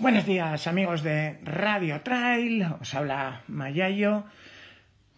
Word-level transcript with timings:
Buenos 0.00 0.26
días 0.26 0.68
amigos 0.68 1.02
de 1.02 1.40
Radio 1.42 2.00
Trail, 2.02 2.62
os 2.80 2.94
habla 2.94 3.42
Mayayo 3.48 4.22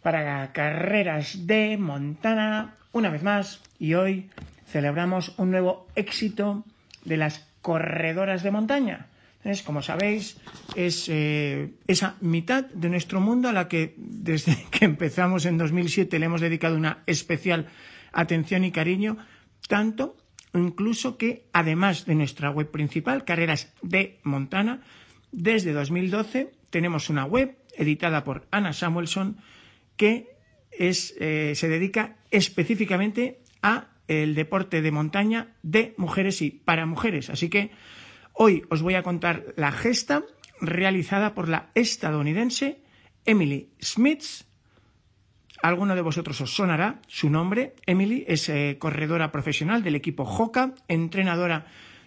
para 0.01 0.53
Carreras 0.53 1.47
de 1.47 1.77
Montana 1.77 2.77
una 2.93 3.11
vez 3.11 3.23
más 3.23 3.61
y 3.79 3.93
hoy 3.93 4.31
celebramos 4.65 5.35
un 5.37 5.51
nuevo 5.51 5.87
éxito 5.97 6.65
de 7.05 7.19
las 7.19 7.47
corredoras 7.61 8.43
de 8.43 8.53
montaña. 8.53 9.07
Es, 9.45 9.63
como 9.63 9.83
sabéis, 9.83 10.41
es 10.75 11.11
eh, 11.11 11.75
esa 11.87 12.17
mitad 12.23 12.65
de 12.65 12.89
nuestro 12.89 13.21
mundo 13.21 13.51
a 13.51 13.53
la 13.53 13.69
que 13.69 13.93
desde 13.99 14.65
que 14.71 14.87
empezamos 14.87 15.45
en 15.45 15.59
2007 15.59 16.19
le 16.19 16.25
hemos 16.25 16.41
dedicado 16.41 16.75
una 16.77 17.03
especial 17.05 17.67
atención 18.13 18.65
y 18.65 18.73
cariño, 18.73 19.19
tanto 19.69 20.17
incluso 20.55 21.17
que 21.17 21.47
además 21.53 22.07
de 22.07 22.15
nuestra 22.15 22.51
web 22.51 22.71
principal, 22.71 23.25
Carreras 23.25 23.73
de 23.83 24.19
Montana, 24.23 24.83
desde 25.33 25.73
2012 25.73 26.53
tenemos 26.71 27.11
una 27.11 27.25
web 27.25 27.57
editada 27.77 28.25
por 28.25 28.47
Anna 28.51 28.73
Samuelson 28.73 29.39
que 29.97 30.29
es, 30.71 31.15
eh, 31.21 31.53
se 31.55 31.69
dedica 31.69 32.17
específicamente 32.31 33.41
a 33.63 33.89
el 34.09 34.35
deporte 34.35 34.83
de 34.83 34.91
montaña 34.91 35.55
de 35.63 35.95
mujeres 35.97 36.43
y 36.43 36.51
para 36.51 36.87
mujeres. 36.87 37.31
Así 37.31 37.49
que 37.49 37.71
hoy 38.33 38.65
os 38.71 38.83
voy 38.83 38.95
a 38.95 39.03
contar 39.03 39.55
la 39.57 39.71
gesta 39.71 40.25
realizada 40.61 41.35
por 41.35 41.49
la 41.49 41.71
estadounidense 41.75 42.83
Emily 43.25 43.71
Smith. 43.81 44.25
Alguno 45.63 45.95
de 45.95 46.01
vosotros 46.01 46.41
os 46.41 46.55
sonará 46.55 47.01
su 47.07 47.29
nombre. 47.29 47.75
Emily 47.85 48.25
es 48.27 48.49
eh, 48.49 48.77
corredora 48.79 49.31
profesional 49.31 49.83
del 49.83 49.95
equipo 49.95 50.25
JOCA, 50.25 50.75
entrenadora 50.89 51.67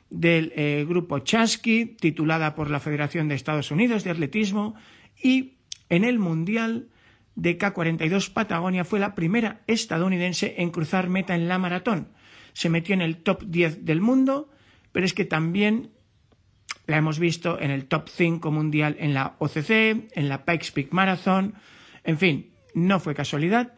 del 0.09 0.52
eh, 0.55 0.86
grupo 0.88 1.19
Chasky, 1.19 1.86
titulada 1.86 2.55
por 2.55 2.72
la 2.72 2.80
Federación 2.80 3.28
de 3.28 3.36
Estados 3.36 3.69
Unidos 3.69 4.03
de 4.03 4.11
Atletismo, 4.11 4.75
y 5.22 5.58
en 5.89 6.03
el 6.03 6.17
Mundial 6.17 6.89
de 7.36 7.58
K42 7.58 8.31
Patagonia 8.31 8.86
fue 8.86 9.00
la 9.00 9.16
primera 9.16 9.61
estadounidense 9.67 10.56
en 10.58 10.72
cruzar 10.72 11.09
meta 11.09 11.35
en 11.35 11.47
la 11.47 11.59
maratón. 11.59 12.09
Se 12.53 12.69
metió 12.69 12.94
en 12.94 13.02
el 13.02 13.17
top 13.17 13.44
10 13.45 13.85
del 13.85 14.02
mundo, 14.02 14.50
pero 14.91 15.06
es 15.06 15.13
que 15.13 15.25
también 15.25 15.91
la 16.85 16.97
hemos 16.97 17.19
visto 17.19 17.59
en 17.59 17.72
el 17.72 17.85
top 17.85 18.09
5 18.09 18.52
mundial 18.52 18.95
en 19.00 19.13
la 19.13 19.35
OCC, 19.39 20.09
en 20.11 20.30
la 20.30 20.45
Pikes 20.45 20.72
Peak 20.73 20.91
Marathon, 20.91 21.56
en 22.03 22.17
fin, 22.17 22.53
no 22.73 22.99
fue 22.99 23.16
casualidad. 23.16 23.73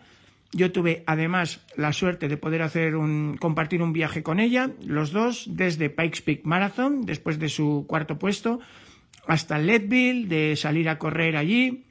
Yo 0.51 0.71
tuve 0.71 1.03
además 1.05 1.65
la 1.75 1.91
suerte 1.91 2.27
de 2.27 2.37
poder 2.37 2.61
hacer 2.61 2.95
un, 2.95 3.37
compartir 3.37 3.81
un 3.81 3.93
viaje 3.93 4.23
con 4.23 4.39
ella, 4.39 4.71
los 4.85 5.11
dos, 5.11 5.45
desde 5.49 5.89
Pikes 5.89 6.21
Peak 6.23 6.41
Marathon, 6.43 7.05
después 7.05 7.39
de 7.39 7.49
su 7.49 7.85
cuarto 7.87 8.17
puesto, 8.17 8.59
hasta 9.27 9.57
Leadville, 9.57 10.27
de 10.27 10.55
salir 10.55 10.87
a 10.87 10.97
correr 10.97 11.35
allí, 11.35 11.85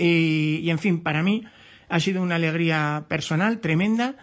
y, 0.00 0.70
en 0.70 0.78
fin, 0.78 1.02
para 1.02 1.22
mí 1.22 1.44
ha 1.88 2.00
sido 2.00 2.22
una 2.22 2.36
alegría 2.36 3.04
personal 3.08 3.60
tremenda 3.60 4.16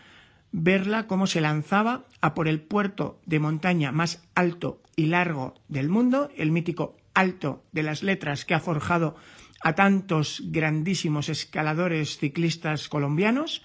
verla 0.52 1.06
cómo 1.06 1.28
se 1.28 1.42
lanzaba 1.42 2.06
a 2.22 2.34
por 2.34 2.48
el 2.48 2.62
puerto 2.62 3.20
de 3.26 3.40
montaña 3.40 3.92
más 3.92 4.24
alto 4.34 4.82
y 4.96 5.06
largo 5.08 5.54
del 5.68 5.90
mundo, 5.90 6.32
el 6.36 6.52
mítico 6.52 6.98
alto 7.14 7.64
de 7.74 7.84
las 7.84 8.02
letras 8.02 8.46
que 8.46 8.56
ha 8.56 8.60
forjado 8.60 9.16
a 9.62 9.74
tantos 9.74 10.42
grandísimos 10.46 11.30
escaladores 11.30 12.18
ciclistas 12.18 12.90
colombianos, 12.90 13.64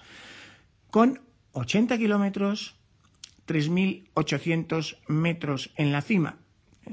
con 0.89 1.21
80 1.53 1.97
kilómetros, 1.97 2.75
3.800 3.47 4.97
metros 5.07 5.71
en 5.75 5.91
la 5.91 6.01
cima. 6.01 6.37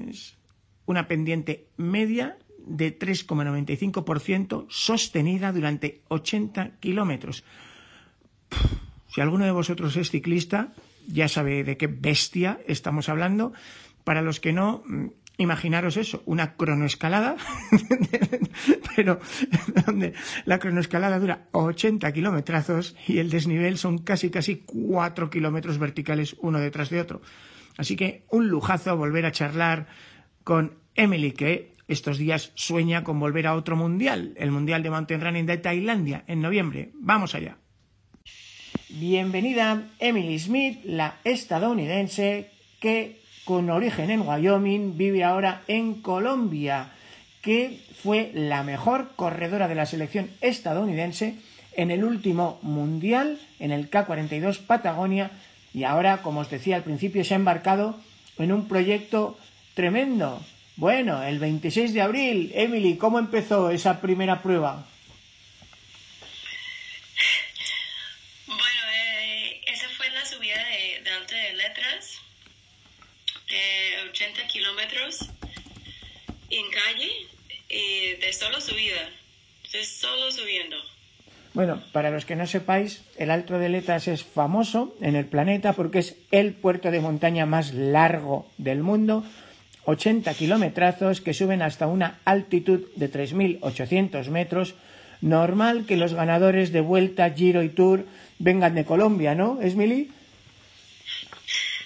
Es 0.09 0.37
una 0.87 1.07
pendiente 1.09 1.69
media 1.77 2.39
de 2.67 2.99
3,95% 2.99 4.67
sostenida 4.69 5.53
durante 5.53 6.03
80 6.09 6.79
kilómetros. 6.81 7.45
Si 9.09 9.21
alguno 9.21 9.45
de 9.45 9.51
vosotros 9.51 9.97
es 9.97 10.11
ciclista, 10.11 10.73
ya 11.07 11.29
sabe 11.29 11.65
de 11.65 11.77
qué 11.77 11.87
bestia 11.87 12.61
estamos 12.67 13.09
hablando. 13.09 13.53
Para 14.05 14.23
los 14.23 14.41
que 14.41 14.53
no, 14.53 14.83
mm, 14.87 15.07
imaginaros 15.41 15.97
eso, 15.97 16.23
una 16.27 16.55
cronoescalada, 16.55 17.37
pero 18.97 19.19
donde 19.87 20.13
la 20.45 20.59
cronoescalada 20.59 21.19
dura 21.19 21.49
80 21.53 22.13
kilómetros 22.13 22.95
y 23.09 23.19
el 23.19 23.31
desnivel 23.31 23.79
son 23.79 23.99
casi 23.99 24.31
casi 24.31 24.57
4 24.67 25.31
kilómetros 25.31 25.79
verticales 25.79 26.37
uno 26.41 26.59
detrás 26.59 26.91
de 26.91 27.01
otro. 27.01 27.23
Así 27.79 27.97
que 27.97 28.25
un 28.29 28.49
lujazo 28.49 28.97
volver 28.97 29.25
a 29.25 29.33
charlar 29.33 29.87
con 30.45 30.75
Emily, 30.95 31.33
que 31.33 31.73
estos 31.89 32.19
días 32.19 32.53
sueña 32.55 33.03
con 33.03 33.19
volver 33.19 33.47
a 33.47 33.55
otro 33.55 33.77
mundial, 33.77 34.35
el 34.37 34.51
Mundial 34.51 34.83
de 34.83 34.91
Mountain 34.91 35.21
Running 35.21 35.47
de 35.47 35.57
Tailandia, 35.57 36.25
en 36.27 36.43
noviembre. 36.43 36.91
Vamos 36.95 37.35
allá. 37.35 37.57
Bienvenida 38.91 39.89
Emily 39.99 40.39
Smith, 40.39 40.81
la 40.85 41.17
estadounidense 41.25 42.51
que 42.81 43.20
con 43.51 43.69
origen 43.69 44.13
en 44.13 44.21
Wyoming 44.21 44.97
vive 44.97 45.25
ahora 45.25 45.63
en 45.67 45.95
Colombia, 46.03 46.93
que 47.43 47.81
fue 48.01 48.31
la 48.33 48.63
mejor 48.63 49.11
corredora 49.17 49.67
de 49.67 49.75
la 49.75 49.87
selección 49.87 50.31
estadounidense 50.41 51.35
en 51.73 51.91
el 51.91 52.05
último 52.05 52.61
mundial, 52.63 53.41
en 53.59 53.73
el 53.73 53.91
K42 53.91 54.61
Patagonia, 54.61 55.33
y 55.75 55.83
ahora, 55.83 56.23
como 56.23 56.43
os 56.43 56.51
decía 56.51 56.77
al 56.77 56.85
principio, 56.85 57.25
se 57.25 57.35
ha 57.35 57.39
embarcado 57.39 57.99
en 58.39 58.53
un 58.53 58.69
proyecto 58.69 59.37
tremendo 59.75 60.41
bueno, 60.77 61.21
el 61.25 61.41
26 61.41 61.93
de 61.93 62.03
abril, 62.03 62.53
Emily, 62.55 62.99
¿cómo 62.99 63.19
empezó 63.19 63.71
esa 63.71 64.01
primera 64.01 64.43
prueba? 64.43 64.87
Bueno, 68.47 68.81
eh, 68.93 69.61
esa 69.67 69.89
fue 69.89 70.09
la 70.11 70.25
subida 70.25 70.55
de, 70.55 71.03
de 71.03 71.11
alta 71.11 71.35
de 71.35 71.53
letras, 71.55 72.21
de 73.51 74.09
80 74.11 74.47
kilómetros 74.71 75.31
en 76.51 76.65
calle, 76.71 77.11
y 77.69 78.21
de 78.21 78.33
solo 78.33 78.61
subida, 78.61 79.09
de 79.73 79.85
solo 79.85 80.31
subiendo. 80.33 80.77
Bueno, 81.53 81.83
para 81.93 82.11
los 82.11 82.25
que 82.25 82.37
no 82.37 82.47
sepáis, 82.47 83.03
el 83.17 83.31
Alto 83.31 83.59
de 83.59 83.69
Letras 83.69 84.07
es 84.09 84.25
famoso 84.25 84.97
en 85.01 85.17
el 85.17 85.27
planeta 85.27 85.73
porque 85.73 85.99
es 85.99 86.17
el 86.31 86.53
puerto 86.55 86.91
de 86.91 87.01
montaña 87.01 87.47
más 87.47 87.75
largo 87.75 88.49
del 88.59 88.81
mundo, 88.81 89.25
80 89.85 90.33
kilometrazos 90.35 91.21
que 91.21 91.35
suben 91.35 91.63
hasta 91.63 91.87
una 91.87 92.21
altitud 92.25 92.87
de 92.95 93.11
3.800 93.11 94.29
metros. 94.29 94.75
Normal 95.21 95.85
que 95.87 95.97
los 95.97 96.15
ganadores 96.15 96.73
de 96.73 96.81
Vuelta, 96.81 97.31
Giro 97.31 97.63
y 97.63 97.69
Tour 97.69 98.07
vengan 98.39 98.75
de 98.75 98.85
Colombia, 98.85 99.35
¿no, 99.35 99.61
Esmili? 99.61 100.11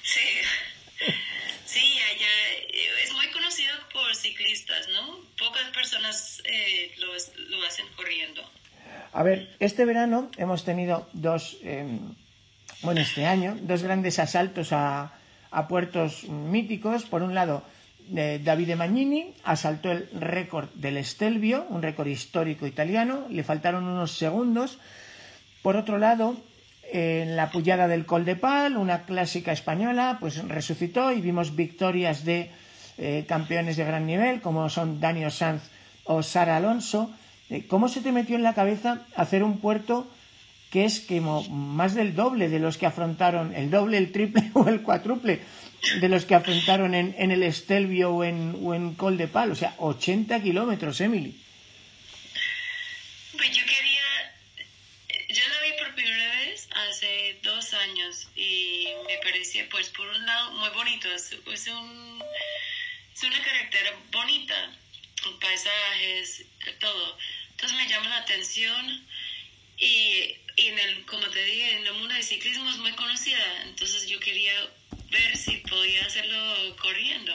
Sí, 0.03 0.21
sí, 1.65 1.99
allá 2.13 2.35
es 3.03 3.13
muy 3.15 3.27
conocido 3.29 3.73
por 3.93 4.15
ciclistas, 4.15 4.89
¿no? 4.91 5.19
Pocas 5.39 5.71
personas 5.71 6.43
eh, 6.45 6.95
lo, 6.99 7.64
corriendo. 7.97 8.43
A 9.13 9.23
ver, 9.23 9.55
este 9.61 9.85
verano 9.85 10.31
hemos 10.37 10.65
tenido 10.65 11.09
dos, 11.13 11.59
eh, 11.63 11.99
bueno, 12.83 13.01
este 13.01 13.27
año, 13.27 13.57
dos 13.61 13.83
grandes 13.83 14.19
asaltos 14.19 14.73
a, 14.73 15.13
a 15.51 15.69
puertos 15.69 16.25
míticos. 16.25 17.05
Por 17.05 17.23
un 17.23 17.35
lado, 17.35 17.63
Davide 18.09 18.77
Magnini 18.77 19.33
asaltó 19.45 19.91
el 19.91 20.09
récord 20.13 20.69
del 20.75 21.03
Stelvio, 21.05 21.67
un 21.71 21.81
récord 21.81 22.09
histórico 22.09 22.67
italiano, 22.67 23.27
le 23.31 23.45
faltaron 23.45 23.85
unos 23.85 24.13
segundos. 24.13 24.79
Por 25.63 25.77
otro 25.77 25.97
lado, 25.97 26.37
en 26.93 27.37
la 27.37 27.51
pullada 27.51 27.89
del 27.89 28.05
Col 28.05 28.25
de 28.27 28.37
Pal, 28.37 28.77
una 28.77 29.05
clásica 29.05 29.53
española, 29.53 30.19
pues 30.21 30.47
resucitó 30.47 31.13
y 31.13 31.23
vimos 31.23 31.57
victorias 31.57 32.25
de 32.25 32.51
eh, 32.99 33.25
campeones 33.27 33.77
de 33.77 33.85
gran 33.85 34.07
nivel, 34.07 34.43
como 34.43 34.69
son 34.69 35.01
Daniel 35.01 35.33
Sanz 35.33 35.63
o 36.05 36.23
Sara 36.23 36.57
Alonso. 36.57 37.11
Eh, 37.51 37.65
¿Cómo 37.69 37.89
se 37.89 38.01
te 38.01 38.13
metió 38.13 38.37
en 38.37 38.43
la 38.43 38.55
cabeza 38.55 39.07
hacer 39.17 39.43
un 39.43 39.61
puerto 39.61 40.11
que 40.71 40.85
es 40.85 41.01
como 41.01 41.45
más 41.51 41.95
del 41.95 42.17
doble 42.17 42.49
de 42.49 42.59
los 42.59 42.79
que 42.79 42.87
afrontaron, 42.87 43.55
el 43.55 43.71
doble, 43.71 43.97
el 43.97 44.11
triple 44.11 44.51
o 44.55 44.69
el 44.69 44.83
cuádruple 44.83 45.41
de 46.01 46.09
los 46.09 46.25
que 46.25 46.35
afrontaron 46.35 46.95
en, 46.95 47.15
en 47.19 47.31
el 47.31 47.43
Estelvio 47.43 48.11
o 48.11 48.25
en, 48.25 48.57
o 48.61 48.97
Col 48.97 49.17
de 49.17 49.29
Pal, 49.29 49.53
o 49.53 49.55
sea, 49.55 49.75
80 49.79 50.43
kilómetros, 50.43 51.01
Emily. 51.01 51.39
Pues 53.37 53.51
yo 53.51 53.65
quería, 53.67 54.03
yo 55.29 55.43
la 55.49 55.61
vi 55.67 55.79
por 55.79 55.95
primera 55.95 56.31
vez 56.41 56.69
hace 56.89 57.39
dos 57.43 57.73
años 57.75 58.29
y 58.35 58.89
me 59.07 59.19
parecía, 59.19 59.69
pues 59.71 59.91
por 59.91 60.09
un 60.09 60.27
lado, 60.27 60.53
muy 60.53 60.71
bonito, 60.71 61.09
es, 61.15 61.37
es, 61.53 61.69
un, 61.69 62.23
es 63.15 63.23
una 63.23 63.41
carretera 63.43 63.93
bonita, 64.11 64.73
paisajes, 65.41 66.45
todo. 66.81 67.17
Entonces 67.65 67.83
me 67.83 67.95
llama 67.95 68.11
la 68.11 68.19
atención 68.19 69.07
y, 69.79 70.37
en 70.59 70.79
el, 70.79 71.07
como 71.07 71.27
te 71.29 71.43
dije, 71.47 71.77
en 71.79 71.87
el 71.87 71.95
mundo 71.95 72.13
del 72.13 72.23
ciclismo 72.23 72.69
es 72.69 72.77
muy 72.77 72.93
conocida, 72.93 73.63
entonces 73.63 74.07
yo 74.07 74.21
quería 74.21 74.53
ver 75.11 75.35
si 75.35 75.57
podía 75.69 76.05
hacerlo 76.05 76.77
corriendo. 76.77 77.33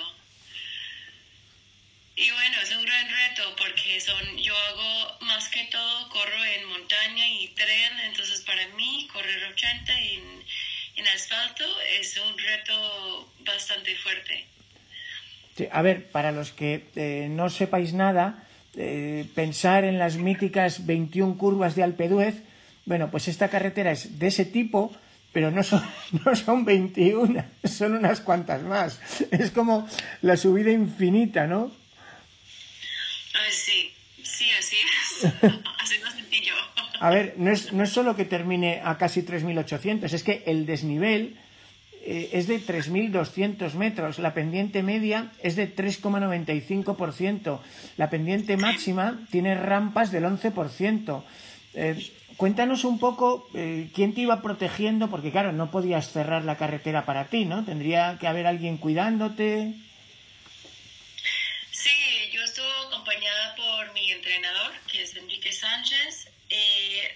Y 2.15 2.29
bueno, 2.29 2.61
es 2.61 2.71
un 2.75 2.85
gran 2.85 3.09
reto 3.09 3.55
porque 3.57 3.99
son, 3.99 4.37
yo 4.37 4.55
hago 4.55 5.17
más 5.21 5.49
que 5.49 5.63
todo, 5.65 6.09
corro 6.09 6.45
en 6.45 6.65
montaña 6.65 7.27
y 7.27 7.47
trail, 7.47 7.99
entonces 8.03 8.41
para 8.41 8.67
mí 8.67 9.09
correr 9.11 9.43
80 9.45 9.99
en, 9.99 10.45
en 10.97 11.07
asfalto 11.07 11.65
es 11.99 12.15
un 12.17 12.37
reto 12.37 13.33
bastante 13.39 13.95
fuerte. 13.95 14.45
a 15.71 15.81
ver, 15.81 16.11
para 16.11 16.31
los 16.31 16.51
que 16.51 16.85
eh, 16.95 17.25
no 17.31 17.49
sepáis 17.49 17.93
nada, 17.93 18.45
eh, 18.81 19.25
pensar 19.35 19.83
en 19.83 19.99
las 19.99 20.15
míticas 20.15 20.85
21 20.85 21.37
curvas 21.37 21.75
de 21.75 21.83
Alpeduez, 21.83 22.43
bueno, 22.85 23.11
pues 23.11 23.27
esta 23.27 23.49
carretera 23.49 23.91
es 23.91 24.17
de 24.19 24.27
ese 24.27 24.45
tipo, 24.45 24.95
pero 25.33 25.51
no 25.51 25.63
son, 25.63 25.83
no 26.25 26.33
son 26.33 26.63
21, 26.63 27.43
son 27.65 27.95
unas 27.95 28.21
cuantas 28.21 28.63
más. 28.63 29.01
Es 29.31 29.51
como 29.51 29.85
la 30.21 30.37
subida 30.37 30.71
infinita, 30.71 31.45
¿no? 31.45 31.71
sí, 33.51 33.91
sí, 34.23 34.45
así 34.57 34.77
es. 34.77 35.25
así 35.79 35.95
lo 36.01 36.11
sentí 36.11 36.39
yo. 36.41 36.53
A 37.01 37.09
ver, 37.09 37.33
no 37.37 37.51
es, 37.51 37.73
no 37.73 37.83
es 37.83 37.89
solo 37.89 38.15
que 38.15 38.23
termine 38.23 38.81
a 38.81 38.97
casi 38.97 39.23
3.800, 39.23 40.13
es 40.13 40.23
que 40.23 40.43
el 40.45 40.65
desnivel 40.65 41.37
eh, 42.11 42.39
es 42.39 42.47
de 42.47 42.59
3.200 42.59 43.75
metros, 43.75 44.17
la 44.17 44.33
pendiente 44.33 44.81
media 44.81 45.31
es 45.43 45.55
de 45.55 45.69
3,95%, 45.71 47.59
la 47.97 48.09
pendiente 48.09 48.57
máxima 48.57 49.19
tiene 49.29 49.53
rampas 49.53 50.11
del 50.11 50.23
11%. 50.23 51.23
Eh, 51.75 52.11
cuéntanos 52.35 52.83
un 52.83 52.97
poco 52.97 53.47
eh, 53.53 53.91
quién 53.93 54.15
te 54.15 54.21
iba 54.21 54.41
protegiendo, 54.41 55.11
porque 55.11 55.29
claro, 55.29 55.51
no 55.51 55.69
podías 55.69 56.11
cerrar 56.11 56.45
la 56.45 56.57
carretera 56.57 57.05
para 57.05 57.25
ti, 57.25 57.45
¿no? 57.45 57.63
Tendría 57.63 58.17
que 58.19 58.25
haber 58.25 58.47
alguien 58.47 58.77
cuidándote. 58.77 59.75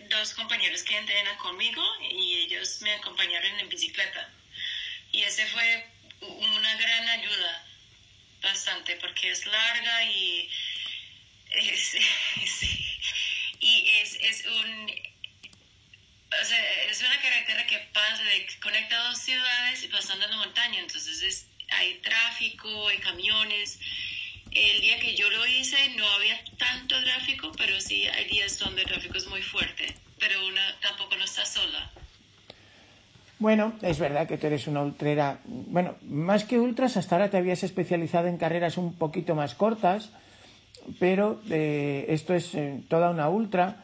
dos 0.09 0.35
compañeros 0.35 0.83
que 0.83 0.95
entrenan 0.95 1.35
conmigo 1.37 1.81
y 2.11 2.45
ellos 2.45 2.79
me 2.83 2.93
acompañaron 2.93 3.59
en 3.59 3.69
bicicleta. 3.69 4.29
Y 5.23 5.25
ese 5.25 5.45
fue 5.47 5.87
una 6.19 6.75
gran 6.75 7.07
ayuda, 7.07 7.65
bastante, 8.41 8.97
porque 8.97 9.31
es 9.31 9.45
larga 9.45 10.03
y 10.03 10.49
es, 11.51 11.95
y 13.61 13.89
es, 14.01 14.17
es 14.19 14.45
un... 14.45 14.91
O 16.41 16.45
sea, 16.45 16.83
es 16.89 16.99
una 16.99 17.21
carretera 17.21 17.65
que 17.67 17.77
pasa, 17.93 18.21
conecta 18.61 19.01
dos 19.07 19.19
ciudades 19.19 19.83
y 19.83 19.87
pasando 19.87 20.27
la 20.27 20.35
montaña, 20.35 20.79
entonces 20.79 21.21
es, 21.21 21.47
hay 21.69 21.99
tráfico, 21.99 22.89
hay 22.89 22.97
camiones, 22.97 23.79
el 24.51 24.81
día 24.81 24.99
que 24.99 25.15
yo 25.15 25.29
lo 25.29 25.47
hice 25.47 25.87
no 25.91 26.05
había 26.15 26.43
tanto 26.57 27.01
tráfico, 27.01 27.49
pero 27.53 27.79
sí 27.79 28.07
hay 28.09 28.25
días 28.25 28.59
donde 28.59 28.81
el 28.81 28.89
tráfico 28.89 29.17
es 29.17 29.27
muy 29.27 29.41
fuerte, 29.41 29.95
pero 30.19 30.45
una 30.45 30.79
tampoco 30.81 31.15
no 31.15 31.23
está 31.23 31.45
sola. 31.45 31.93
Bueno, 33.39 33.73
es 33.81 33.99
verdad 33.99 34.27
que 34.27 34.37
tú 34.37 34.47
eres 34.47 34.67
una 34.67 34.81
ultrera, 34.81 35.39
bueno, 35.45 35.95
más 36.07 36.45
que 36.45 36.59
ultras, 36.59 36.97
hasta 36.97 37.15
ahora 37.15 37.29
te 37.29 37.37
habías 37.37 37.63
especializado 37.63 38.27
en 38.27 38.37
carreras 38.37 38.77
un 38.77 38.93
poquito 38.93 39.35
más 39.35 39.55
cortas, 39.55 40.11
pero 40.99 41.41
eh, 41.49 42.05
esto 42.09 42.33
es 42.33 42.53
eh, 42.55 42.81
toda 42.87 43.09
una 43.09 43.29
ultra. 43.29 43.83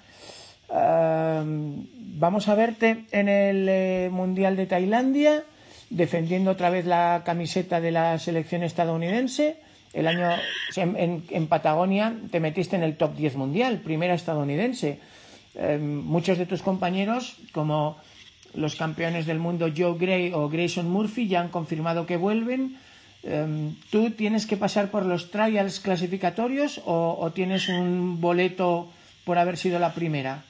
vamos 0.70 2.48
a 2.48 2.56
verte 2.56 3.06
en 3.12 3.28
el 3.28 3.68
eh, 3.68 4.10
Mundial 4.12 4.56
de 4.56 4.68
Tailandia, 4.68 5.44
defendiendo 5.90 6.52
otra 6.52 6.70
vez 6.70 6.86
la 6.86 7.24
camiseta 7.26 7.82
de 7.82 7.92
la 7.92 8.18
selección 8.20 8.64
estadounidense 8.64 9.58
el 9.94 10.08
año 10.08 10.30
en, 10.76 11.48
Patagonia 11.48 12.16
te 12.32 12.40
metiste 12.40 12.76
en 12.76 12.84
el 12.84 12.96
top 12.96 13.16
10 13.16 13.36
mundial, 13.36 13.82
primera 13.82 14.14
estadounidense. 14.14 15.00
Em, 15.56 16.06
muchos 16.06 16.38
de 16.38 16.46
tus 16.46 16.62
compañeros, 16.62 17.38
como 17.52 17.98
los 18.54 18.76
campeones 18.76 19.26
del 19.26 19.40
mundo 19.40 19.72
Joe 19.76 19.98
Gray 19.98 20.32
o 20.34 20.50
Grayson 20.50 20.90
Murphy, 20.90 21.28
ya 21.28 21.42
han 21.42 21.50
confirmado 21.50 22.06
que 22.06 22.18
vuelven. 22.18 22.78
Em, 23.24 23.76
¿Tú 23.92 24.12
tienes 24.12 24.46
que 24.46 24.58
pasar 24.58 24.92
por 24.92 25.06
los 25.06 25.32
trials 25.32 25.80
clasificatorios 25.80 26.82
o, 26.86 27.32
tienes 27.36 27.68
un 27.70 28.22
boleto 28.22 28.92
por 29.26 29.38
haber 29.38 29.58
sido 29.58 29.80
la 29.80 29.94
primera? 29.94 30.44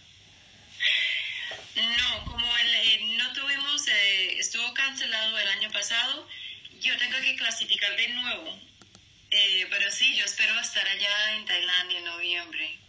No, 1.75 2.31
como 2.31 2.45
eh, 2.45 3.17
no 3.17 3.33
tuvimos, 3.33 3.87
eh, 3.87 4.39
estuvo 4.39 4.73
cancelado 4.73 5.37
el 5.39 5.47
año 5.47 5.69
pasado, 5.71 6.25
yo 6.81 6.97
tengo 6.97 7.17
que 7.23 7.35
clasificar 7.35 7.95
de 7.95 8.09
nuevo 8.09 8.69
eh, 9.31 9.67
pero 9.69 9.91
sí, 9.91 10.15
yo 10.15 10.25
espero 10.25 10.59
estar 10.59 10.87
allá 10.87 11.35
en 11.35 11.45
Tailandia 11.45 11.99
en 11.99 12.05
noviembre. 12.05 12.79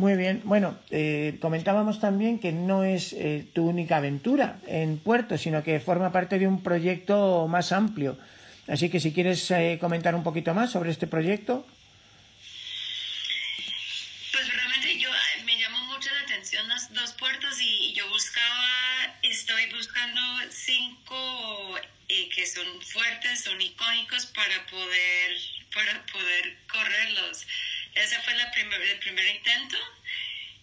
Muy 0.00 0.16
bien. 0.16 0.40
Bueno, 0.44 0.80
eh, 0.90 1.36
comentábamos 1.42 2.00
también 2.00 2.38
que 2.38 2.52
no 2.52 2.84
es 2.84 3.12
eh, 3.12 3.46
tu 3.52 3.68
única 3.68 3.98
aventura 3.98 4.58
en 4.66 4.98
Puerto, 4.98 5.36
sino 5.36 5.62
que 5.62 5.78
forma 5.78 6.10
parte 6.10 6.38
de 6.38 6.48
un 6.48 6.62
proyecto 6.62 7.46
más 7.48 7.70
amplio. 7.70 8.18
Así 8.66 8.88
que 8.88 8.98
si 8.98 9.12
quieres 9.12 9.52
comentar 9.78 10.14
un 10.14 10.22
poquito 10.22 10.54
más 10.54 10.70
sobre 10.70 10.90
este 10.90 11.06
proyecto. 11.06 11.66
Pues 14.32 14.48
realmente 14.54 14.98
yo 14.98 15.10
me 15.44 15.58
llamó 15.58 15.84
mucho 15.92 16.08
la 16.14 16.20
atención 16.22 16.66
los 16.66 16.90
dos 16.94 17.12
puertos 17.12 17.60
y 17.60 17.92
yo 17.92 18.08
buscaba, 18.08 19.18
estoy 19.20 19.70
buscando 19.70 20.22
cinco 20.48 21.76
que 22.34 22.46
son 22.46 22.64
fuertes, 22.80 23.44
son 23.44 23.60
icónicos 23.60 24.24
para 24.26 24.64
poder, 24.66 25.36
para 25.74 26.06
poder 26.06 26.56
correrlos. 26.72 27.46
Ese 27.94 28.20
fue 28.22 28.34
la 28.34 28.50
primer, 28.52 28.80
el 28.80 28.98
primer 28.98 29.26
intento. 29.26 29.76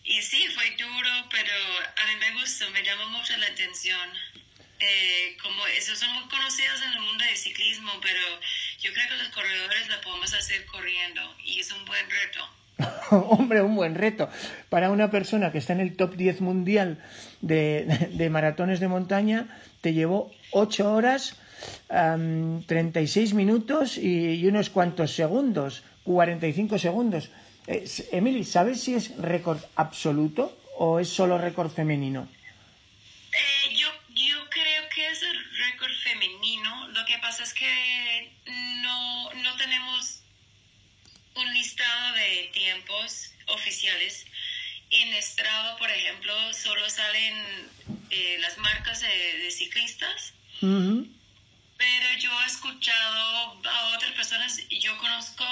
Y 0.04 0.22
sí, 0.22 0.48
fue 0.54 0.70
duro, 0.78 1.10
pero 1.30 1.54
a 1.98 2.08
mí 2.08 2.16
me 2.20 2.40
gustó, 2.40 2.70
me 2.72 2.84
llamó 2.84 3.08
mucho 3.10 3.36
la 3.38 3.48
atención. 3.48 4.10
Eh, 4.80 5.36
como 5.42 5.66
esos 5.68 5.98
son 6.00 6.14
muy 6.14 6.30
conocidos 6.30 6.82
en 6.86 6.94
el 6.94 7.00
mundo 7.02 7.26
del 7.26 7.36
ciclismo, 7.36 7.92
pero 8.02 8.20
yo 8.80 8.94
creo 8.94 9.08
que 9.10 9.18
los 9.18 9.30
corredores 9.30 9.88
lo 9.90 10.00
podemos 10.02 10.34
hacer 10.34 10.66
corriendo 10.66 11.22
y 11.44 11.60
es 11.60 11.72
un 11.72 11.84
buen 11.86 12.06
reto. 12.10 12.50
Hombre, 13.12 13.62
un 13.62 13.76
buen 13.76 13.96
reto. 13.96 14.30
Para 14.70 14.92
una 14.92 15.10
persona 15.10 15.52
que 15.52 15.58
está 15.58 15.74
en 15.74 15.82
el 15.82 15.98
top 15.98 16.16
10 16.16 16.42
mundial 16.42 17.04
de, 17.42 18.10
de 18.12 18.30
maratones 18.30 18.80
de 18.80 18.88
montaña, 18.88 19.48
te 19.82 19.94
llevó 19.94 20.32
8 20.52 20.94
horas, 20.94 21.38
36 21.88 23.34
minutos 23.34 23.98
y, 23.98 24.46
unos 24.48 24.70
cuantos 24.70 25.14
segundos, 25.14 25.84
45 26.08 26.80
segundos. 26.80 27.30
Eh, 27.68 27.86
Emily, 28.14 28.46
¿sabes 28.46 28.82
si 28.82 28.96
es 28.96 29.16
récord 29.18 29.60
absoluto 29.76 30.58
o 30.78 31.00
es 31.00 31.10
solo 31.10 31.38
récord 31.38 31.70
femenino? 31.70 32.30
Eh, 33.34 33.76
yo, 33.76 33.90
yo 34.16 34.38
creo 34.50 34.84
que 34.96 35.06
es 35.12 35.22
récord 35.22 35.92
femenino. 36.04 36.88
Lo 36.90 37.06
que 37.06 37.18
pasa 37.20 37.44
es 37.44 37.54
que 37.54 38.32
no, 38.82 39.34
no 39.34 39.58
tenemos 39.58 40.24
un 41.36 41.54
listado 41.54 42.16
de 42.16 42.50
tiempos 42.54 43.32
oficiales. 43.48 44.26
En 44.90 45.22
Strava, 45.22 45.76
por 45.76 45.92
ejemplo, 45.92 46.32
solo 46.54 46.90
salen 46.90 47.36
eh, 48.12 48.38
las 48.40 48.58
marcas 48.60 49.02
de, 49.02 49.52
ciclistas. 49.52 50.34
Yo 52.20 52.32
he 52.42 52.46
escuchado 52.46 53.60
a 53.64 53.96
otras 53.96 54.12
personas, 54.12 54.60
y 54.70 54.80
yo 54.80 54.98
conozco, 54.98 55.44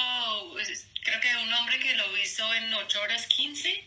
pues, 0.54 0.88
creo 1.04 1.20
que 1.20 1.28
un 1.44 1.54
hombre 1.54 1.80
que 1.80 1.96
lo 1.96 2.18
hizo 2.18 2.54
en 2.54 2.74
8 2.74 3.02
horas 3.02 3.28
15. 3.28 3.84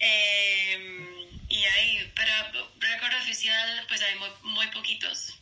Em, 0.00 1.06
y 1.48 1.64
ahí, 1.64 2.12
pero 2.14 2.32
récord 2.80 3.14
oficial, 3.22 3.68
pues 3.88 4.02
hay 4.02 4.14
muy, 4.42 4.66
poquitos. 4.68 5.38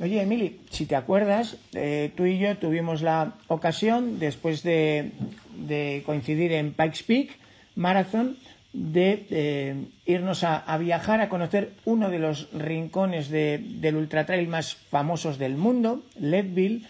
Oye, 0.00 0.20
Emily, 0.20 0.60
si 0.70 0.86
te 0.86 0.96
acuerdas, 0.96 1.56
eh, 1.74 2.12
tú 2.16 2.24
y 2.24 2.38
yo 2.38 2.56
tuvimos 2.56 3.02
la 3.02 3.34
ocasión, 3.48 4.18
después 4.18 4.62
de, 4.62 5.10
de 5.56 6.02
coincidir 6.06 6.52
en 6.52 6.72
Pikes 6.72 7.02
Peak 7.04 7.36
Marathon, 7.74 8.38
de 8.72 9.26
eh, 9.30 9.86
irnos 10.04 10.44
a, 10.44 10.76
viajar 10.78 11.20
a 11.20 11.28
conocer 11.28 11.72
uno 11.84 12.10
de 12.10 12.18
los 12.18 12.48
rincones 12.52 13.30
del 13.30 13.96
ultra 13.96 14.26
trail 14.26 14.48
más 14.48 14.74
famosos 14.74 15.38
del 15.38 15.56
mundo, 15.56 16.02
Leadville, 16.20 16.84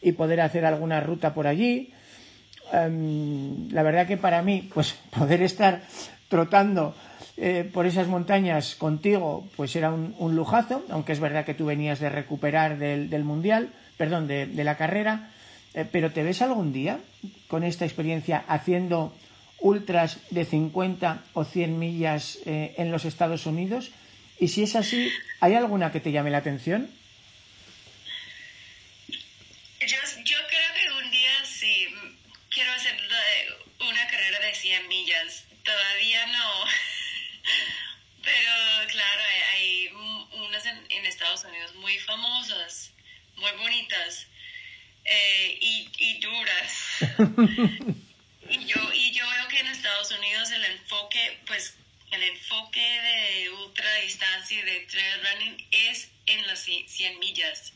y 0.00 0.12
poder 0.12 0.40
hacer 0.40 0.64
alguna 0.64 1.00
ruta 1.00 1.34
por 1.34 1.46
allí. 1.46 1.92
Em, 2.72 3.68
la 3.70 3.82
verdad 3.82 4.06
que 4.06 4.16
para 4.16 4.42
mí, 4.42 4.68
pues 4.72 4.92
poder 5.10 5.42
estar 5.42 5.82
trotando 6.28 6.94
eh, 7.36 7.68
por 7.72 7.86
esas 7.86 8.06
montañas 8.06 8.76
contigo, 8.76 9.48
pues 9.56 9.74
era 9.74 9.90
un, 9.90 10.36
lujazo, 10.36 10.84
aunque 10.88 11.12
es 11.12 11.20
verdad 11.20 11.44
que 11.44 11.54
tú 11.54 11.66
venías 11.66 11.98
de 11.98 12.08
recuperar 12.08 12.78
del, 12.78 13.24
mundial, 13.24 13.70
perdón, 13.96 14.28
de, 14.28 14.46
la 14.64 14.76
carrera, 14.76 15.30
eh, 15.74 15.84
pero 15.90 16.12
¿te 16.12 16.22
ves 16.22 16.42
algún 16.42 16.72
día 16.72 17.00
con 17.48 17.64
esta 17.64 17.84
experiencia 17.84 18.44
haciendo 18.46 19.12
ultras 19.64 20.18
de 20.30 20.44
50 20.44 21.24
o 21.32 21.44
100 21.44 21.78
millas 21.78 22.38
eh, 22.44 22.74
en 22.76 22.92
los 22.92 23.04
Estados 23.04 23.46
Unidos? 23.46 23.90
Y 24.38 24.48
si 24.48 24.62
es 24.62 24.76
así, 24.76 25.10
¿hay 25.40 25.54
alguna 25.54 25.90
que 25.90 26.00
te 26.00 26.12
llame 26.12 26.30
la 26.30 26.38
atención? 26.38 26.90
Yo, 29.86 29.98
creo 30.48 30.70
que 30.76 31.04
un 31.04 31.10
día 31.10 31.44
sí 31.44 31.88
100 34.64 34.88
millas. 34.88 35.44
Todavía 35.62 36.26
no. 36.26 36.64
Pero 38.24 38.88
claro, 38.88 39.22
hay, 39.52 39.88
unas 40.32 40.64
en, 40.64 41.04
Estados 41.04 41.44
Unidos 41.44 41.74
muy 41.74 41.98
famosas, 41.98 42.92
muy 43.36 43.50
bonitas 43.58 44.26
eh, 45.04 45.58
y, 45.60 45.90
y, 45.98 46.20
duras. 46.20 46.96
y, 48.50 48.64
yo, 48.66 48.76
y 48.94 49.12
yo 49.12 49.24
veo 49.28 49.48
que 49.48 49.58
en 49.60 49.66
Estados 49.68 50.10
Unidos 50.10 50.50
el 50.52 50.64
enfoque, 50.64 51.38
pues 51.46 51.74
el 52.10 52.22
enfoque 52.22 52.80
de 52.80 53.50
ultra 53.50 53.94
distancia 54.04 54.58
y 54.58 54.62
de 54.62 54.86
trail 54.90 55.20
running 55.22 55.66
es 55.90 56.10
en 56.26 56.46
las 56.46 56.60
100 56.60 57.18
millas. 57.18 57.72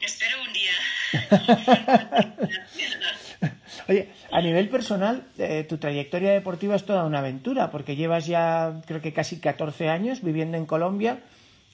Espero 0.00 0.36
un 0.42 0.52
día. 0.52 0.72
Oye, 3.88 4.08
a 4.30 4.40
nivel 4.40 4.68
personal, 4.68 5.26
eh, 5.38 5.64
tu 5.68 5.78
trayectoria 5.78 6.32
deportiva 6.32 6.76
es 6.76 6.84
toda 6.84 7.04
una 7.04 7.18
aventura, 7.18 7.70
porque 7.70 7.96
llevas 7.96 8.26
ya 8.26 8.80
creo 8.86 9.00
que 9.00 9.12
casi 9.12 9.40
14 9.40 9.88
años 9.88 10.22
viviendo 10.22 10.56
en 10.56 10.66
Colombia 10.66 11.20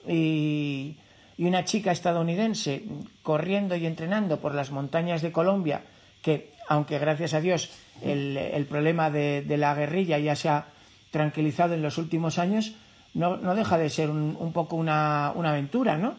y, 0.09 0.97
una 1.39 1.65
chica 1.65 1.93
estadounidense 1.93 2.83
corriendo 3.23 3.77
y 3.77 3.85
entrenando 3.87 4.41
por 4.41 4.55
las 4.55 4.71
montañas 4.71 5.21
de 5.23 5.33
Colombia, 5.33 5.83
que 6.23 6.51
aunque 6.69 6.99
gracias 6.99 7.35
a 7.35 7.41
Dios 7.41 7.71
el, 8.03 8.67
problema 8.69 9.11
de, 9.11 9.45
la 9.57 9.75
guerrilla 9.75 10.19
ya 10.19 10.37
se 10.37 10.49
ha 10.49 10.67
tranquilizado 11.11 11.75
en 11.75 11.83
los 11.83 11.99
últimos 11.99 12.39
años, 12.39 12.73
no, 13.15 13.37
no 13.37 13.55
deja 13.55 13.79
de 13.79 13.89
ser 13.89 14.11
un, 14.11 14.37
un 14.39 14.53
poco 14.53 14.77
una, 14.77 15.33
una 15.35 15.51
aventura, 15.51 15.97
¿no? 15.97 16.17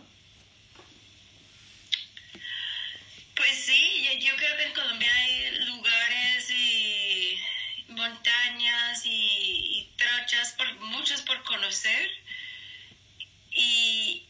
Y, 13.51 14.23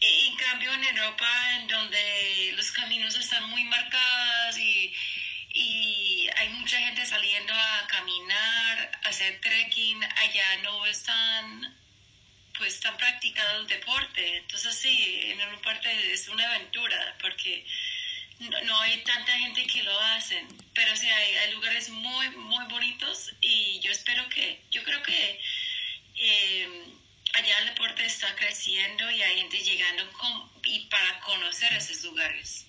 en 0.00 0.36
cambio 0.36 0.72
en 0.72 0.84
Europa, 0.84 1.28
en 1.60 1.66
donde 1.68 2.52
los 2.56 2.70
caminos 2.72 3.16
están 3.16 3.48
muy 3.50 3.64
marcados 3.64 4.58
y, 4.58 4.94
hay 6.38 6.48
mucha 6.50 6.78
gente 6.78 7.06
saliendo 7.06 7.54
a 7.54 7.86
caminar, 7.86 9.00
a 9.04 9.08
hacer 9.08 9.40
trekking, 9.40 10.04
allá 10.04 10.56
no 10.62 10.84
están 10.84 11.74
pues 12.58 12.78
tan 12.80 12.94
practicado 12.98 13.62
el 13.62 13.66
deporte. 13.66 14.36
Entonces 14.36 14.74
sí, 14.76 15.20
en 15.24 15.40
una 15.40 15.62
parte 15.62 16.12
es 16.12 16.28
una 16.28 16.44
aventura 16.46 17.16
porque 17.22 17.64
no, 18.38 18.80
hay 18.80 19.02
tanta 19.04 19.32
gente 19.32 19.66
que 19.66 19.82
lo 19.82 19.98
hacen, 19.98 20.46
pero 20.74 20.94
sí 20.94 21.08
hay, 21.08 21.34
hay 21.36 21.52
lugares 21.54 21.88
muy, 21.88 22.28
muy 22.30 22.64
bonitos 22.66 23.32
y 23.40 23.80
yo 23.80 23.90
espero 23.90 24.28
que, 24.28 24.60
yo 24.70 24.82
creo 24.84 25.02
que 25.02 25.40
eh, 26.16 26.95
allá 27.36 27.58
el 27.60 27.66
deporte 27.66 28.04
está 28.04 28.28
creciendo 28.36 29.10
y 29.10 29.22
hay 29.22 29.38
gente 29.40 29.58
llegando 29.58 30.02
y 30.64 30.80
para 30.86 31.20
conocer 31.20 31.72
esos 31.74 32.04
lugares. 32.04 32.66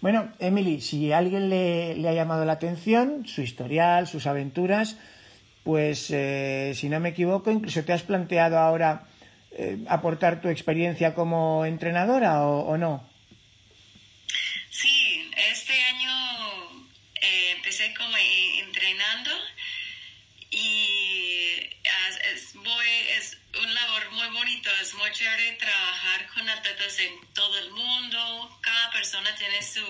Bueno, 0.00 0.32
Emily, 0.38 0.80
si 0.80 1.12
alguien 1.12 1.50
le, 1.50 2.08
ha 2.08 2.12
llamado 2.12 2.44
la 2.44 2.54
atención, 2.54 3.26
su 3.26 3.42
historial, 3.42 4.06
sus 4.06 4.26
aventuras, 4.26 4.96
pues 5.64 6.10
eh, 6.10 6.72
si 6.74 6.88
no 6.88 7.00
me 7.00 7.10
equivoco, 7.10 7.50
incluso 7.50 7.84
te 7.84 7.92
has 7.92 8.02
planteado 8.02 8.58
ahora 8.58 9.06
eh, 9.50 9.78
aportar 9.88 10.40
tu 10.40 10.48
experiencia 10.48 11.14
como 11.14 11.66
entrenadora 11.66 12.42
o 12.42 12.76
no. 12.78 13.08
Chévere 25.12 25.52
trabajar 25.52 26.28
con 26.34 26.48
atletas 26.48 26.98
en 26.98 27.32
todo 27.32 27.58
el 27.58 27.70
mundo. 27.70 28.58
Cada 28.60 28.90
persona 28.90 29.34
tiene 29.34 29.62
su, 29.62 29.84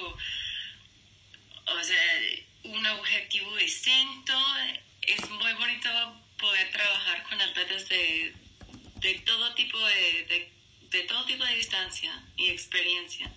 o 1.67 1.83
sea, 1.83 2.21
un 2.65 2.87
objetivo 2.87 3.57
distinto. 3.57 4.35
Es 5.03 5.29
muy 5.31 5.53
bonito 5.55 5.91
poder 6.39 6.71
trabajar 6.71 7.23
con 7.25 7.41
atletas 7.41 7.89
de, 7.89 8.35
de 9.01 9.15
todo 9.21 9.55
tipo 9.55 9.79
de, 9.79 10.51
de, 10.91 11.03
todo 11.03 11.25
tipo 11.25 11.45
de 11.45 11.55
distancia 11.57 12.13
y 12.37 12.51
experiencia. 12.51 13.31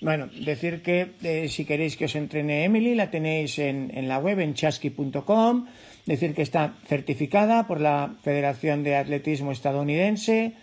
Bueno, 0.00 0.30
decir 0.32 0.82
que 0.82 1.12
eh, 1.22 1.48
si 1.48 1.64
queréis 1.64 1.96
que 1.96 2.06
os 2.06 2.16
entrene 2.16 2.64
Emily, 2.64 2.94
la 2.94 3.10
tenéis 3.10 3.58
en, 3.58 3.92
en 3.94 4.08
la 4.08 4.18
web 4.18 4.40
en 4.40 4.54
chasky.com. 4.54 5.66
Decir 6.06 6.34
que 6.34 6.42
está 6.42 6.74
certificada 6.86 7.66
por 7.66 7.80
la 7.80 8.16
Federación 8.22 8.82
de 8.82 8.96
Atletismo 8.96 9.52
Estadounidense 9.52 10.54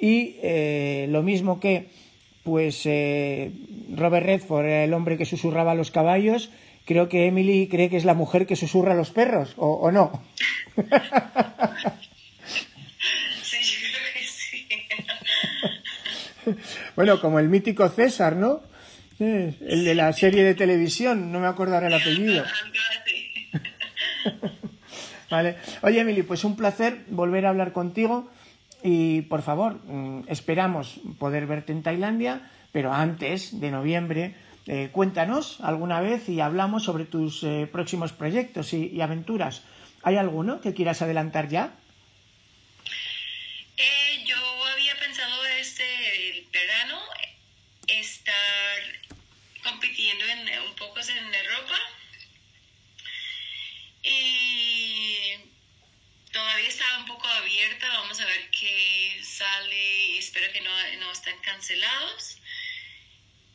y 0.00 0.36
eh, 0.42 1.06
lo 1.10 1.22
mismo 1.22 1.58
que 1.60 1.90
pues 2.44 2.82
eh, 2.86 3.52
Robert 3.94 4.24
Redford 4.24 4.66
era 4.66 4.84
el 4.84 4.94
hombre 4.94 5.18
que 5.18 5.26
susurraba 5.26 5.72
a 5.72 5.74
los 5.74 5.90
caballos, 5.90 6.50
creo 6.86 7.08
que 7.08 7.26
Emily 7.26 7.68
cree 7.68 7.90
que 7.90 7.98
es 7.98 8.06
la 8.06 8.14
mujer 8.14 8.46
que 8.46 8.56
susurra 8.56 8.92
a 8.92 8.96
los 8.96 9.10
perros, 9.10 9.54
¿o, 9.56 9.90
no? 9.90 10.22
Sí, 13.42 13.58
yo 13.60 13.78
creo 13.82 14.06
que 14.14 14.22
sí. 14.24 14.68
Bueno, 16.96 17.20
como 17.20 17.38
el 17.38 17.48
mítico 17.50 17.88
César, 17.88 18.36
¿no? 18.36 18.62
El 19.18 19.84
de 19.84 19.94
la 19.94 20.12
serie 20.12 20.44
de 20.44 20.54
televisión, 20.54 21.32
no 21.32 21.40
me 21.40 21.46
acordaré 21.46 21.88
el 21.88 21.94
apellido. 21.94 22.44
Vale. 25.30 25.56
Oye, 25.82 26.00
Emily, 26.00 26.22
pues 26.22 26.44
un 26.44 26.56
placer 26.56 27.04
volver 27.08 27.46
a 27.46 27.50
hablar 27.50 27.72
contigo. 27.72 28.30
Y 28.82 29.22
por 29.22 29.42
favor, 29.42 29.80
mm, 29.84 30.24
esperamos 30.28 31.00
poder 31.18 31.46
verte 31.46 31.72
en 31.72 31.82
Tailandia, 31.82 32.50
pero 32.72 32.92
antes 32.92 33.60
de 33.60 33.70
noviembre, 33.70 34.34
eh, 34.66 34.90
cuéntanos 34.92 35.60
alguna 35.60 36.00
vez 36.00 36.28
y 36.28 36.40
hablamos 36.40 36.84
sobre 36.84 37.04
tus 37.04 37.42
eh, 37.42 37.68
próximos 37.70 38.12
proyectos 38.12 38.72
y, 38.72 39.00
aventuras. 39.00 39.62
¿Hay 40.02 40.16
alguno 40.16 40.60
que 40.60 40.74
quieras 40.74 41.02
adelantar 41.02 41.48
ya? 41.48 41.74
Eh, 43.76 44.24
yo 44.24 44.36
había 44.72 44.94
pensado 44.96 45.44
este 45.60 45.84
verano 46.52 46.98
estar 47.88 48.82
compitiendo 49.64 50.24
en, 50.26 50.48
poco 50.98 51.10
en 51.10 51.32
Europa 51.32 51.76
todavía 56.32 56.68
está 56.68 56.84
un 56.98 57.06
poco 57.06 57.26
abierta, 57.26 57.86
vamos 58.00 58.20
a 58.20 58.24
ver 58.24 58.50
qué 58.58 59.12
sale, 59.22 60.18
espero 60.18 60.52
que 60.52 60.60
no, 60.60 60.70
no 61.00 61.12
estén 61.12 61.36
cancelados. 61.44 62.38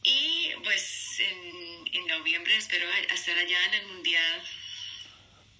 Y 0.03 0.51
pues 0.63 1.19
en, 1.19 1.85
en 1.93 2.07
noviembre 2.07 2.55
espero 2.57 2.85
estar 3.13 3.37
allá 3.37 3.57
en 3.69 3.73
el 3.81 3.87
Mundial. 3.93 4.41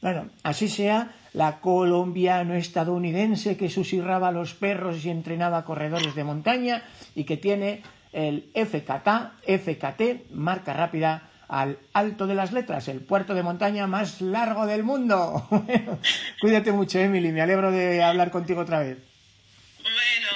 Bueno, 0.02 0.30
así 0.44 0.70
sea, 0.70 1.16
la 1.34 1.60
colombiano-estadounidense 1.60 3.58
que 3.58 3.70
susurraba 3.70 4.30
a 4.30 4.34
los 4.34 4.54
perros 4.54 5.04
y 5.04 5.10
entrenaba 5.10 5.66
corredores 5.66 6.16
de 6.16 6.24
montaña 6.24 6.86
y 7.16 7.26
que 7.26 7.38
tiene 7.38 7.84
el 8.12 8.50
FKT, 8.54 9.08
FKT, 9.48 10.32
marca 10.32 10.74
rápida 10.74 11.30
al 11.48 11.80
alto 11.94 12.28
de 12.28 12.36
las 12.36 12.52
letras, 12.52 12.88
el 12.88 13.00
puerto 13.02 13.34
de 13.34 13.44
montaña 13.44 13.88
más 13.88 14.22
largo 14.22 14.66
del 14.66 14.84
mundo. 14.84 15.48
Cuídate 16.42 16.72
mucho, 16.72 17.00
Emily, 17.00 17.32
me 17.32 17.42
alegro 17.42 17.72
de 17.72 18.04
hablar 18.04 18.32
contigo 18.32 18.62
otra 18.62 18.80
vez. 18.80 18.98
Bueno, 19.82 20.28